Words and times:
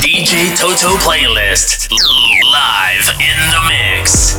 DJ 0.00 0.56
Toto 0.56 0.96
playlist 0.98 1.90
live 2.52 3.08
in 3.20 3.38
the 3.50 3.60
mix. 3.68 4.38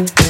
understanding 0.00 0.29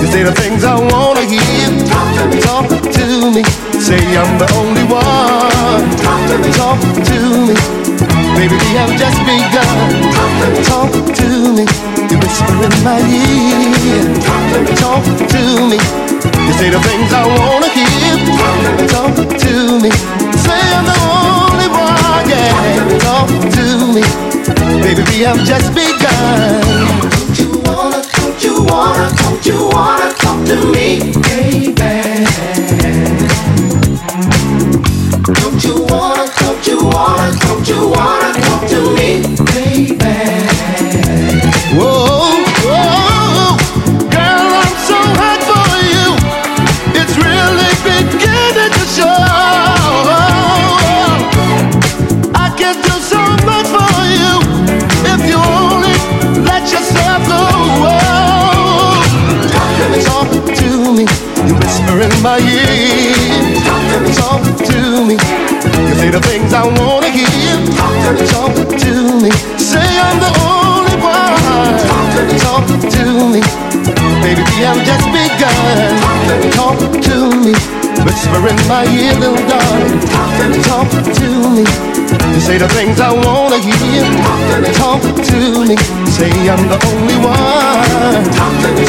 You 0.00 0.06
say 0.06 0.22
the 0.22 0.32
things 0.32 0.64
I 0.64 0.74
wanna 0.74 1.24
hear. 1.28 1.68
Talk 1.86 2.08
to 2.16 2.24
me. 2.26 2.40
Talk 2.40 2.68
to 2.68 3.06
me. 3.36 3.42
Say 3.78 4.00
I'm 4.16 4.38
the 4.38 4.48
only 4.56 4.84
one. 4.88 5.84
Talk 6.56 6.80
to 6.80 7.18
me. 7.46 7.54
Baby, 8.36 8.56
we 8.56 8.70
have 8.80 8.92
just 8.96 9.20
begun. 9.28 9.78
Talk 10.64 10.92
to 11.20 11.28
me. 11.56 11.64
You 12.10 12.16
whisper 12.18 12.56
in 12.64 12.74
my 12.82 13.00
ear. 13.04 14.04
Talk 14.80 15.04
to 15.04 15.42
me. 15.70 15.78
You 16.48 16.52
say 16.56 16.70
the 16.70 16.80
things 16.80 17.12
I 17.12 17.24
wanna 17.36 17.68
hear. 17.76 18.16
Talk 18.88 19.14
to 19.16 19.54
me. 19.84 19.90
Say 20.44 20.60
I'm 20.76 20.84
the 20.88 20.98
only 21.12 21.68
one. 21.68 22.24
Yeah. 22.28 22.98
Talk 23.04 23.28
to 23.56 23.64
me. 23.94 24.02
Baby, 24.82 25.02
we 25.12 25.16
have 25.28 25.44
just 25.44 25.74
begun. 25.74 27.29
Wanna, 28.70 29.10
don't 29.16 29.46
you 29.46 29.68
wanna 29.68 30.12
talk 30.14 30.46
to 30.46 30.56
me, 30.72 31.12
baby? 31.28 31.74
Don't 35.40 35.64
you 35.64 35.82
wanna, 35.90 36.30
don't 36.38 36.66
you 36.66 36.78
wanna, 36.84 37.38
don't 37.40 37.68
you 37.68 37.88
wanna 37.88 38.32
talk 38.40 38.68
to 38.68 38.94
me, 38.94 39.22
baby? 39.54 39.99
My 62.22 62.38
ear. 62.38 63.14
Talk 64.14 64.42
to 64.42 64.80
me, 65.06 65.14
you 65.16 65.94
say 65.96 66.10
the 66.10 66.20
things 66.20 66.52
I 66.52 66.64
wanna 66.66 67.08
hear. 67.08 67.26
Talk 68.28 68.54
to 68.54 68.92
me, 69.22 69.30
say 69.56 69.80
I'm 69.80 70.18
the 70.20 70.32
only 70.44 70.96
one. 71.00 71.76
Talk 72.44 72.66
to 72.66 73.04
me, 73.32 73.40
baby, 74.20 74.42
we 74.52 74.56
have 74.68 74.80
just 74.84 75.06
begun. 75.16 75.76
Talk 76.52 76.78
to 76.78 77.16
me, 77.40 77.54
whisper 78.04 78.48
in 78.48 78.60
my 78.68 78.84
ear, 78.84 79.14
little 79.18 79.40
darling. 79.48 80.00
Talk 80.68 80.90
to 80.90 81.28
me, 81.56 81.64
you 82.34 82.40
say 82.40 82.58
the 82.58 82.68
things 82.68 83.00
I 83.00 83.12
wanna 83.12 83.58
hear. 83.58 84.04
Talk 84.74 85.02
to 85.02 85.40
me, 85.68 85.76
say 86.16 86.30
I'm 86.48 86.64
the 86.68 86.78
only 86.90 87.18
one. 87.22 88.24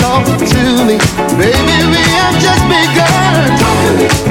Talk 0.01 0.25
to 0.53 0.63
me, 0.87 0.97
baby, 1.37 1.77
we 1.93 2.01
have 2.17 2.35
just 2.45 2.63
begun. 2.67 3.51
flashing. 3.91 4.30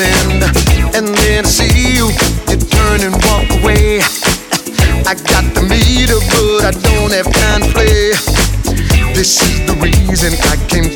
And. 0.00 0.42
And 0.94 1.06
then 1.14 1.44
I 1.44 1.48
see 1.48 1.94
you, 1.94 2.08
you 2.48 2.56
turn 2.56 3.00
and 3.02 3.14
walk 3.26 3.46
away. 3.60 4.00
I 5.06 5.14
got 5.14 5.44
the 5.54 5.62
meter, 5.62 6.18
but 6.32 6.64
I 6.64 6.72
don't 6.72 7.12
have 7.12 7.30
time 7.32 7.62
to 7.62 7.70
play. 7.72 8.12
This 9.14 9.40
is 9.42 9.66
the 9.66 9.74
reason 9.82 10.34
I 10.50 10.56
came 10.68 10.87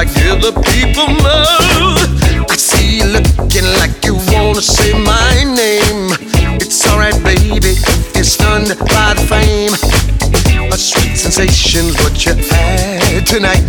Give 0.00 0.40
the 0.40 0.52
people 0.72 1.08
more? 1.08 2.48
I 2.48 2.56
see 2.56 2.98
you 2.98 3.04
looking 3.04 3.68
like 3.76 4.02
you 4.02 4.14
wanna 4.32 4.62
say 4.62 4.94
my 4.96 5.44
name. 5.44 6.16
It's 6.56 6.88
alright, 6.88 7.22
baby, 7.22 7.76
if 7.76 8.14
you're 8.14 8.24
stunned 8.24 8.68
by 8.88 9.12
the 9.12 9.20
fame. 9.28 9.74
A 10.72 10.78
sweet 10.78 11.18
sensation's 11.18 11.96
what 12.00 12.16
you 12.24 12.32
had 12.32 13.26
tonight. 13.26 13.60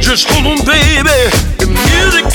Just 0.00 0.26
hold 0.28 0.58
on, 0.58 0.66
baby, 0.66 1.30
the 1.62 1.70
music 1.70 2.26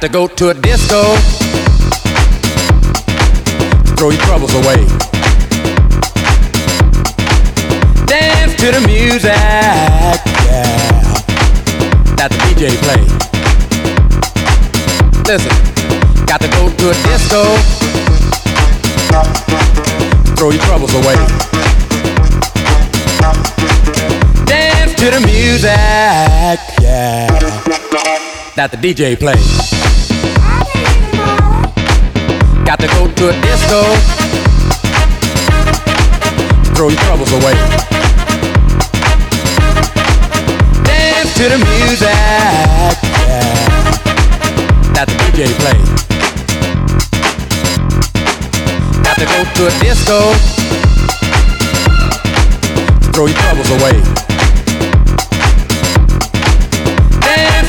to 0.00 0.08
go 0.08 0.26
to 0.26 0.48
a 0.50 0.54
disco. 0.54 1.02
Throw 3.96 4.10
your 4.10 4.20
troubles 4.22 4.52
away. 4.54 4.84
Dance 8.04 8.56
to 8.56 8.72
the 8.72 8.82
music, 8.86 9.30
yeah, 10.44 11.00
that 12.16 12.28
the 12.30 12.36
DJ 12.44 12.76
play. 12.82 13.00
Listen, 15.24 15.54
got 16.26 16.40
to 16.40 16.48
go 16.48 16.68
to 16.68 16.90
a 16.90 16.96
disco. 17.08 17.56
Throw 20.36 20.50
your 20.50 20.62
troubles 20.64 20.94
away. 20.94 21.16
Dance 24.44 24.94
to 24.96 25.10
the 25.10 25.20
music, 25.26 26.60
yeah, 26.82 27.26
that 28.56 28.70
the 28.70 28.78
DJ 28.78 29.18
play. 29.20 29.36
Got 32.64 32.80
to 32.80 32.88
go 32.88 33.04
to 33.04 33.28
a 33.28 33.34
disco. 33.44 33.84
Throw 36.72 36.88
your 36.88 36.98
troubles 37.04 37.32
away. 37.36 37.52
Dance 40.88 41.34
to 41.36 41.44
the 41.52 41.58
music. 41.60 42.08
Yeah. 42.08 42.96
That 44.96 45.04
the 45.04 45.16
DJ 45.20 45.52
play. 45.60 45.76
Got 49.04 49.16
to 49.20 49.26
go 49.28 49.44
to 49.44 49.62
a 49.68 49.72
disco. 49.84 50.32
Throw 53.12 53.26
your 53.26 53.36
troubles 53.36 53.70
away. 53.70 54.35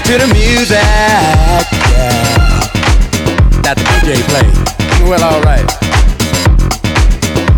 To 0.08 0.18
the 0.18 0.28
music. 0.34 0.78
Yeah. 0.80 1.60
That 3.60 3.76
the 3.76 3.84
DJ 3.84 4.24
play 4.32 4.48
well, 5.04 5.24
alright. 5.24 5.68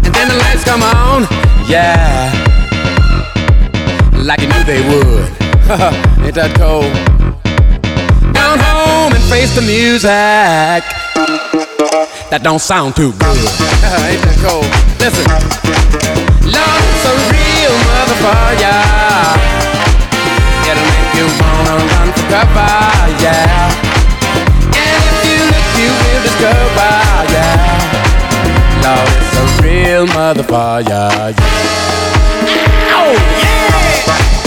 And 0.03 0.13
then 0.13 0.27
the 0.29 0.35
lights 0.35 0.63
come 0.63 0.81
on, 0.81 1.27
yeah, 1.69 2.33
like 4.17 4.41
you 4.41 4.47
knew 4.47 4.63
they 4.65 4.81
would. 4.89 5.29
Ain't 6.25 6.33
that 6.33 6.53
cold? 6.57 6.89
Down 8.33 8.57
home 8.57 9.13
and 9.13 9.23
face 9.29 9.53
the 9.53 9.61
music. 9.61 10.81
That 12.29 12.41
don't 12.41 12.61
sound 12.61 12.95
too 12.95 13.11
good. 13.13 13.37
Ain't 14.09 14.21
that 14.25 14.37
cold? 14.41 14.65
Listen, 14.97 15.25
love's 16.49 17.05
a 17.05 17.13
real 17.29 17.75
motherfucker. 17.93 18.77
It'll 20.69 20.89
make 20.97 21.13
you 21.13 21.25
wanna 21.41 21.77
run 21.93 22.18
cover, 22.29 22.73
yeah 23.23 23.89
you 25.29 25.45
look, 25.45 25.67
you 25.77 25.89
will 25.99 26.21
discover, 26.23 26.93
yeah. 27.33 28.81
Love 28.83 29.11
is 29.21 29.35
a 29.37 29.63
real 29.63 30.05
motherfucker, 30.07 30.89
yeah. 30.89 31.33
Oh, 32.91 33.13
yeah! 33.41 34.38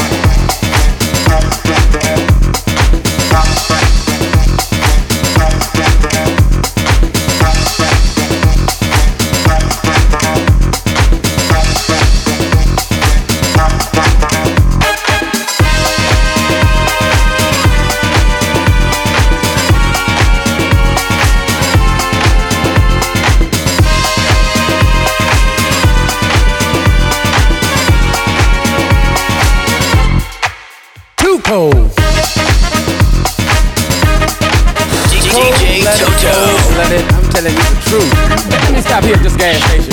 Telling 37.28 37.52
you 37.52 37.60
the 37.60 37.80
truth. 37.84 38.12
Let 38.48 38.72
me 38.72 38.80
stop 38.80 39.04
here 39.04 39.16
at 39.16 39.22
this 39.22 39.36
gas 39.36 39.60
station. 39.68 39.92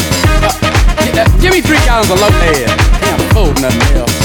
Uh, 1.20 1.28
give 1.42 1.52
me 1.52 1.60
three 1.60 1.80
gallons 1.84 2.12
of 2.12 2.20
low 2.20 2.32
lead. 2.40 2.68
Can't 3.04 3.22
afford 3.28 3.60
nothing 3.60 3.98
else. 3.98 4.16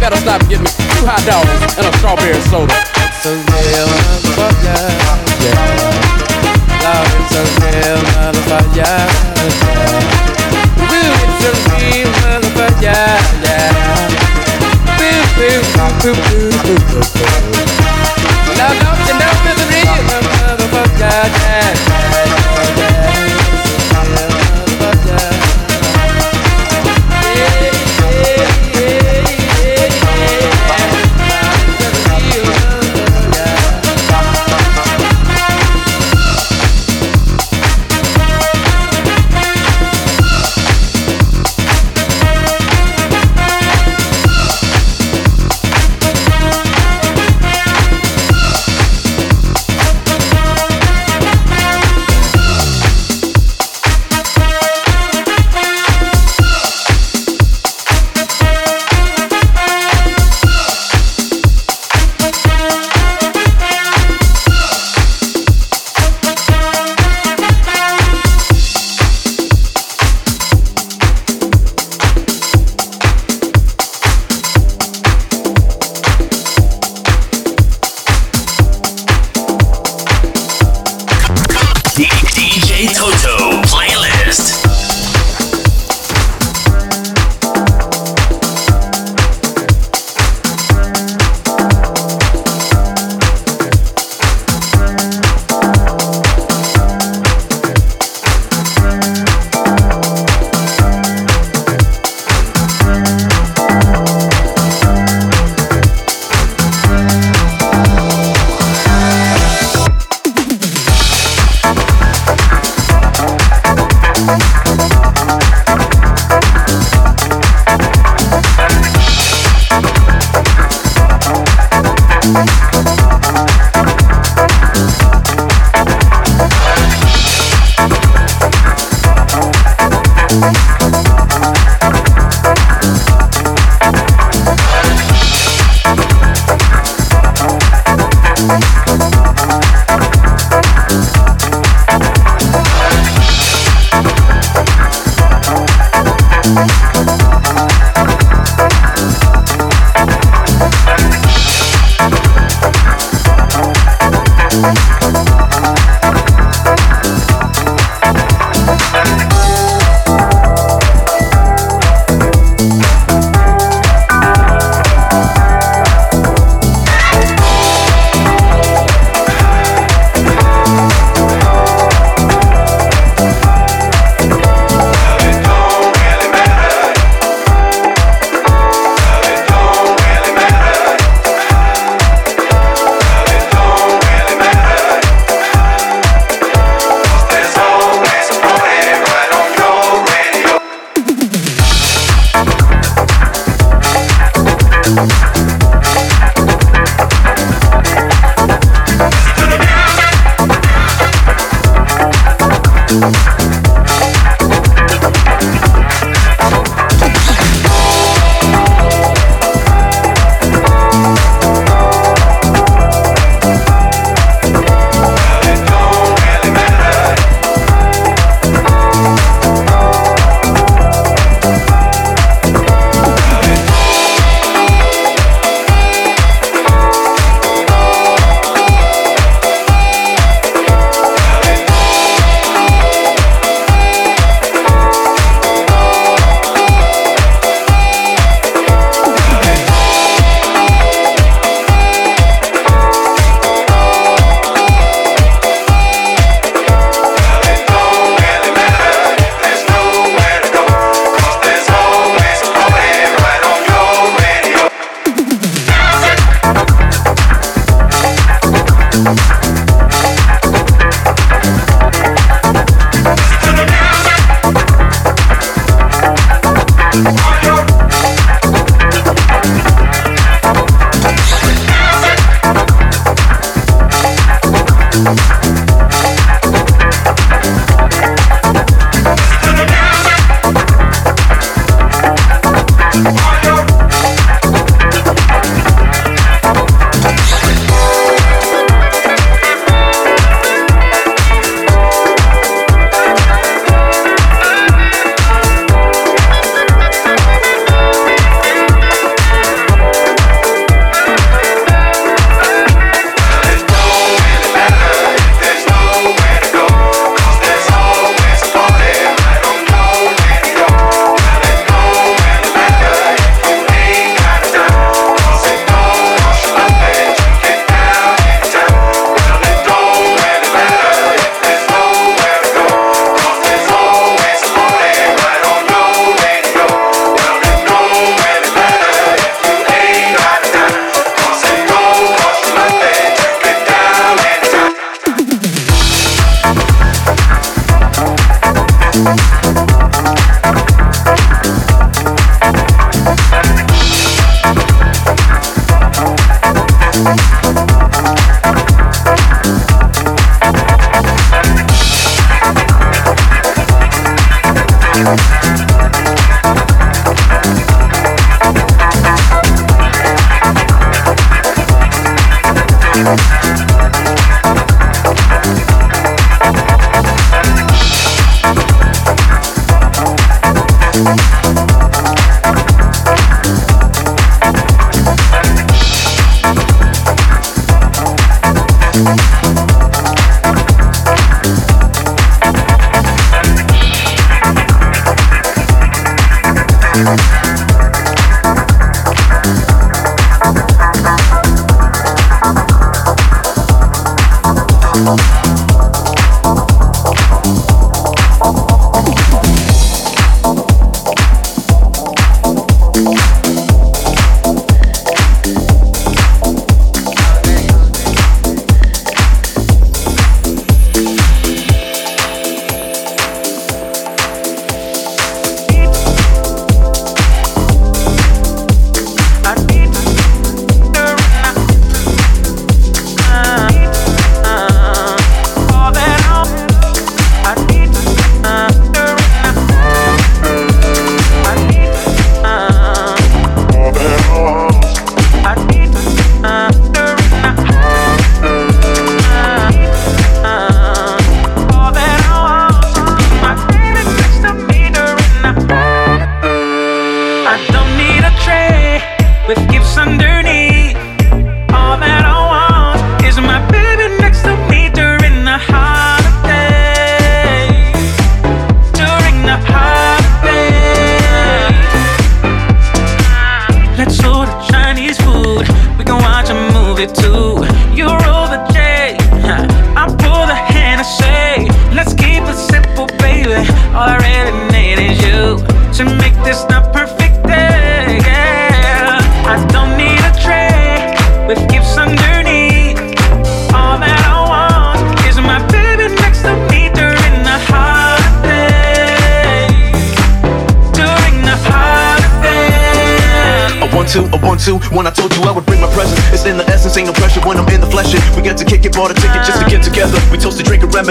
Better 0.00 0.16
stop 0.16 0.40
and 0.40 0.48
get 0.48 0.60
me 0.60 0.70
two 0.96 1.04
hot 1.04 1.20
dogs 1.28 1.76
and 1.76 1.84
a 1.84 1.92
strawberry 1.98 2.40
soda. 2.48 2.72
It's 2.72 3.26
a 3.28 3.36
real 3.36 3.88
motherfucker, 3.92 4.88
yeah. 5.44 5.60
Love, 6.80 7.12
it's 7.20 7.36
a 7.36 7.44
real 7.60 8.00
motherfucker, 8.16 8.76
yeah. 8.76 9.73
Love, 16.04 16.18
love, 16.18 16.26
you 19.08 19.16
know 19.16 19.32
it's 19.48 19.56
a 19.56 19.64
real 19.72 19.96
motherfucker, 20.04 21.00
yeah. 21.00 22.12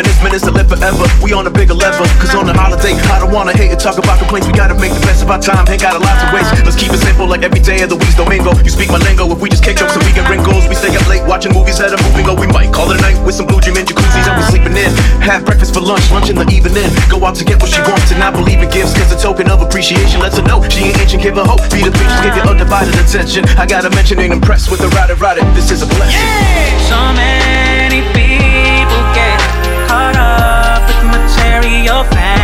To 0.03 0.11
drink 0.11 0.19
and 0.19 0.23
reminisce, 0.23 0.23
minutes 0.23 0.43
to 0.45 0.51
live 0.51 0.67
forever. 0.67 1.05
We 1.23 1.33
on 1.33 1.47
a 1.47 1.53
bigger 1.53 1.73
level, 1.73 2.05
cause 2.19 2.35
on 2.35 2.45
the 2.45 2.53
holiday, 2.53 2.93
I 3.11 3.19
don't 3.19 3.31
wanna 3.31 3.53
hate 3.55 3.71
and 3.71 3.79
talk 3.79 3.97
about 3.97 4.19
complaints. 4.19 4.47
We 4.47 4.53
gotta 4.53 4.75
make 4.75 4.93
the 4.93 5.03
best 5.03 5.23
of 5.23 5.29
our 5.31 5.39
time, 5.39 5.67
ain't 5.69 5.81
got 5.81 5.95
a 5.95 6.01
lot 6.01 6.19
to 6.19 6.27
waste. 6.35 6.51
Let's 6.63 6.75
keep 6.75 6.91
it 6.91 6.99
simple, 6.99 7.27
like 7.27 7.43
every 7.43 7.59
day 7.59 7.81
of 7.83 7.89
the 7.89 7.97
week's 7.97 8.15
domingo. 8.15 8.51
You 8.63 8.71
speak 8.71 8.89
my 8.89 8.99
lingo, 8.99 9.29
if 9.31 9.39
we 9.39 9.49
just 9.49 9.63
kick 9.63 9.77
jokes 9.77 9.95
and 9.95 10.03
we 10.03 10.11
get 10.11 10.27
wrinkles. 10.29 10.67
We 10.67 10.75
stay 10.75 10.91
up 10.95 11.07
late 11.07 11.23
watching 11.25 11.53
movies 11.53 11.77
that 11.79 11.93
are 11.93 12.03
moving, 12.03 12.27
or 12.27 12.35
we 12.35 12.47
might 12.47 12.73
call 12.73 12.91
it 12.91 12.99
a 12.99 13.01
night 13.01 13.17
with 13.23 13.35
some 13.35 13.47
blue 13.47 13.61
dream 13.61 13.77
and 13.77 13.87
jacuzzis 13.87 14.27
and 14.27 14.35
we 14.37 14.43
sleeping 14.49 14.75
in. 14.75 14.91
Have 15.23 15.45
breakfast 15.45 15.73
for 15.73 15.81
lunch, 15.81 16.09
lunch 16.11 16.29
in 16.29 16.35
the 16.35 16.47
evening. 16.51 16.89
Go 17.07 17.23
out 17.23 17.35
to 17.39 17.45
get 17.45 17.61
what 17.61 17.71
she 17.71 17.81
wants 17.87 18.11
and 18.11 18.19
not 18.19 18.33
believe 18.33 18.59
in 18.59 18.69
gifts, 18.69 18.93
cause 18.93 19.11
a 19.11 19.17
token 19.19 19.49
of 19.49 19.61
appreciation 19.61 20.19
lets 20.19 20.37
her 20.37 20.45
know 20.45 20.61
she 20.67 20.91
ain't 20.91 20.99
ancient, 20.99 21.23
give 21.23 21.35
her 21.35 21.45
hope. 21.45 21.63
Be 21.71 21.83
the 21.83 21.93
bitch, 21.93 22.15
give 22.23 22.35
you 22.35 22.43
undivided 22.43 22.95
attention. 22.99 23.45
I 23.57 23.65
gotta 23.65 23.89
mention 23.91 24.19
ain't 24.19 24.33
impressed 24.33 24.71
with 24.71 24.81
the 24.81 24.89
rider 24.89 25.15
rider. 25.15 25.41
This 25.53 25.71
is 25.71 25.81
a 25.81 25.87
blessing. 25.87 26.19
Yeah. 26.19 26.89
So 26.89 26.99
many 27.13 27.72
material 31.83 32.03
things. 32.05 32.42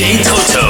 DJ 0.00 0.24
Toto 0.24 0.69